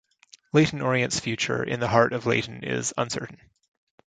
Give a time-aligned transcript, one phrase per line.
[0.51, 3.37] Leyton Orient's future in the heart of Leyton is uncertain.